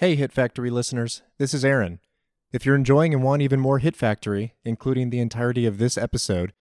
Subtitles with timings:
[0.00, 2.00] Hey, Hit Factory listeners, this is Aaron.
[2.54, 6.54] If you're enjoying and want even more Hit Factory, including the entirety of this episode,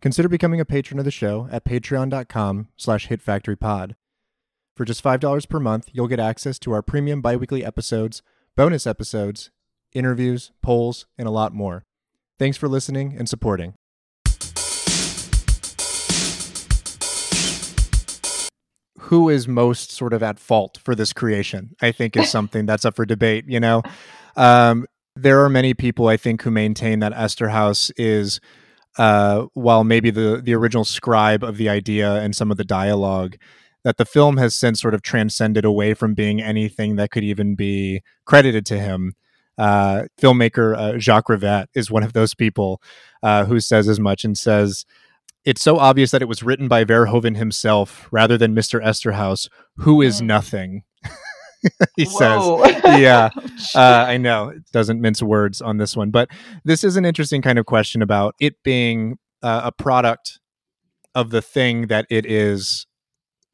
[0.00, 3.96] consider becoming a patron of the show at patreon.com slash hitfactorypod.
[4.74, 8.22] For just $5 per month, you'll get access to our premium biweekly episodes,
[8.56, 9.50] bonus episodes,
[9.92, 11.84] interviews, polls, and a lot more.
[12.38, 13.74] Thanks for listening and supporting.
[19.06, 21.76] Who is most sort of at fault for this creation?
[21.80, 23.44] I think is something that's up for debate.
[23.46, 23.82] You know,
[24.36, 28.40] um, there are many people I think who maintain that Eszterhas is,
[28.98, 33.36] uh, while maybe the the original scribe of the idea and some of the dialogue,
[33.84, 37.54] that the film has since sort of transcended away from being anything that could even
[37.54, 39.14] be credited to him.
[39.56, 42.82] Uh, filmmaker uh, Jacques Rivette is one of those people
[43.22, 44.84] uh, who says as much and says
[45.46, 48.84] it's so obvious that it was written by Verhoeven himself rather than Mr.
[48.84, 50.26] Eszterhas, who is Mm.
[50.26, 50.82] nothing.
[51.96, 52.62] he Whoa.
[52.66, 53.30] says, yeah,
[53.74, 56.28] uh, I know it doesn't mince words on this one, but
[56.64, 60.38] this is an interesting kind of question about it being uh, a product
[61.14, 62.86] of the thing that it is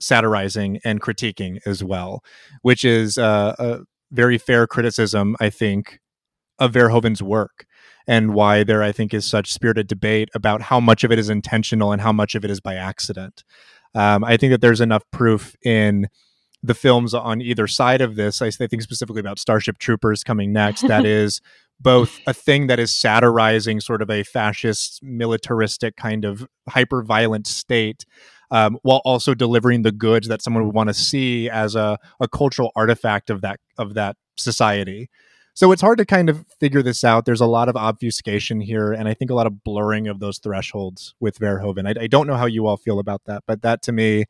[0.01, 2.25] satirizing and critiquing as well,
[2.63, 6.01] which is uh, a very fair criticism, I think,
[6.59, 7.67] of Verhoeven's work
[8.07, 11.29] and why there, I think, is such spirited debate about how much of it is
[11.29, 13.45] intentional and how much of it is by accident.
[13.95, 16.09] Um, I think that there's enough proof in
[16.63, 18.41] the films on either side of this.
[18.41, 20.83] I think specifically about Starship Troopers coming next.
[20.83, 21.41] That is
[21.81, 27.47] both a thing that is satirizing sort of a fascist, militaristic kind of hyper violent
[27.47, 28.05] state.
[28.51, 32.29] Um, while also delivering the goods that someone would want to see as a, a
[32.29, 35.09] cultural artifact of that of that society.
[35.55, 37.27] So it's hard to kind of figure this out.
[37.27, 40.39] There's a lot of obfuscation here, and I think a lot of blurring of those
[40.39, 41.87] thresholds with Verhoeven.
[41.87, 44.25] I, I don't know how you all feel about that, but that to me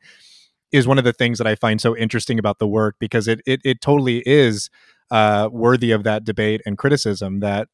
[0.71, 3.41] is one of the things that I find so interesting about the work because it
[3.45, 4.69] it, it totally is
[5.11, 7.69] uh, worthy of that debate and criticism that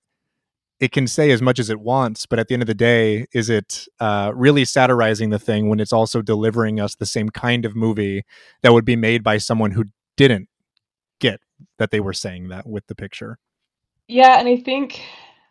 [0.80, 3.25] it can say as much as it wants, but at the end of the day,
[3.33, 7.65] is it uh, really satirizing the thing when it's also delivering us the same kind
[7.65, 8.23] of movie
[8.61, 10.48] that would be made by someone who didn't
[11.20, 11.42] get
[11.79, 13.39] that they were saying that with the picture?
[14.07, 15.01] Yeah, and I think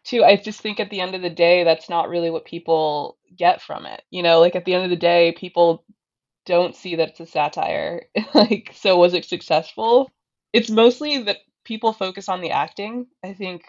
[0.04, 3.18] too, I just think at the end of the day, that's not really what people
[3.36, 4.02] get from it.
[4.10, 5.84] You know, like at the end of the day, people
[6.46, 8.04] don't see that it's a satire.
[8.34, 10.10] Like, so was it successful?
[10.52, 13.08] It's mostly that people focus on the acting.
[13.24, 13.64] I think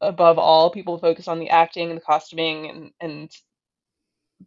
[0.00, 3.30] above all, people focus on the acting and the costuming and and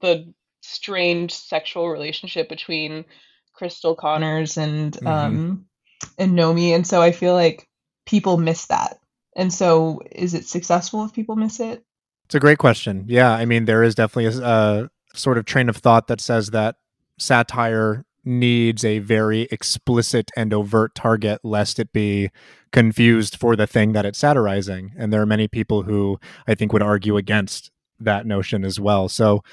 [0.02, 3.06] the strange sexual relationship between
[3.54, 5.08] Cristal Connors and Mhm.
[5.08, 5.66] um
[6.18, 6.76] and Nomi.
[6.76, 7.68] And so I feel like
[8.06, 9.00] people miss that.
[9.36, 11.84] And so is it successful if people miss it?
[12.26, 13.06] It's a great question.
[13.08, 16.76] Yeah, I mean, there is definitely a, sort of train of thought that says that
[17.20, 22.30] satire needs a very explicit and overt target lest it be
[22.72, 24.92] confused for the thing that it's satirizing.
[24.98, 27.70] And there are many people who I think would argue against
[28.00, 29.08] that notion as well.
[29.08, 29.44] So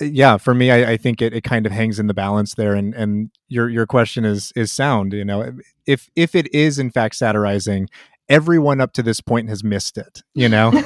[0.00, 2.74] yeah, for me, I, I think it, it kind of hangs in the balance there.
[2.74, 5.12] And and your your question is is sound.
[5.12, 5.52] You know,
[5.86, 7.88] if if it is in fact satirizing,
[8.28, 10.22] everyone up to this point has missed it.
[10.34, 10.72] You know,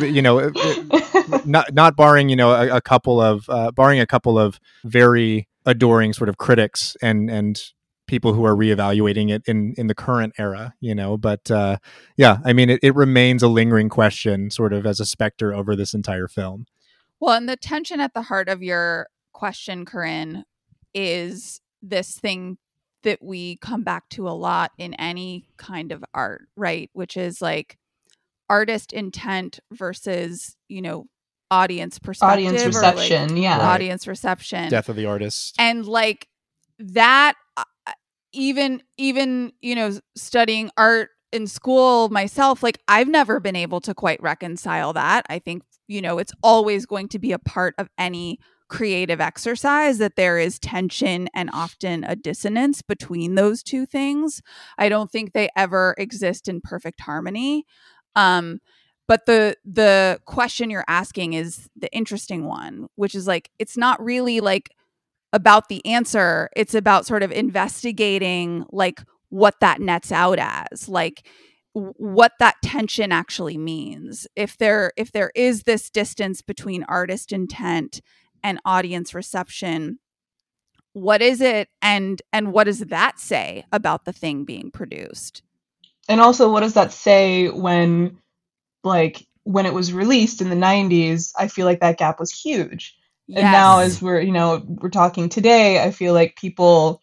[0.00, 0.50] you know,
[1.44, 5.48] not not barring you know a, a couple of uh, barring a couple of very
[5.66, 7.62] adoring sort of critics and and
[8.06, 11.76] people who are reevaluating it in in the current era you know but uh
[12.16, 15.76] yeah i mean it, it remains a lingering question sort of as a specter over
[15.76, 16.64] this entire film
[17.20, 20.44] Well, and the tension at the heart of your question, Corinne,
[20.94, 22.58] is this thing
[23.02, 26.90] that we come back to a lot in any kind of art, right?
[26.92, 27.78] Which is like
[28.48, 31.06] artist intent versus, you know,
[31.50, 33.58] audience perspective Audience or, like, reception, yeah.
[33.58, 33.74] Right.
[33.74, 34.68] audience reception.
[34.70, 36.28] death of the artist and like
[36.78, 37.64] that uh,
[38.32, 43.94] even even you know studying art in school myself like i've never been able to
[43.94, 47.88] quite reconcile that i think you know it's always going to be a part of
[47.98, 48.38] any
[48.68, 54.42] creative exercise that there is tension and often a dissonance between those two things.
[54.76, 57.64] I don't think they ever exist in perfect harmony.
[58.14, 58.60] Um
[59.06, 64.02] but the the question you're asking is the interesting one which is like it's not
[64.04, 64.70] really like
[65.32, 66.48] about the answer.
[66.56, 70.88] It's about sort of investigating like what that nets out as.
[70.88, 71.26] Like
[71.74, 78.00] what that tension actually means if there if there is this distance between artist intent
[78.42, 79.98] and audience reception
[80.94, 85.42] what is it and and what does that say about the thing being produced
[86.08, 88.18] And also, what does that say when,
[88.84, 91.32] like, when it was released in the 90s?
[91.38, 92.96] I feel like that gap was huge.
[93.34, 97.02] And now, as we're, you know, we're talking today, I feel like people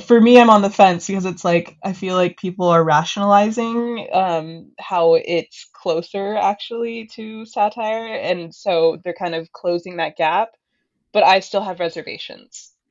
[0.00, 4.08] for me, I'm on the fence because it's like I feel like people are rationalizing
[4.12, 10.50] um, how it's closer actually to satire, and so they're kind of closing that gap.
[11.12, 12.72] But I still have reservations.